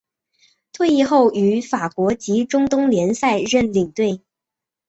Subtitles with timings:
[0.73, 4.23] 退役后于法国及中东联赛任领队。